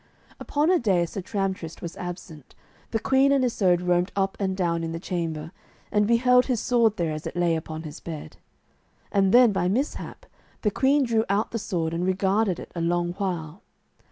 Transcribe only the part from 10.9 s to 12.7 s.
drew out the sword and regarded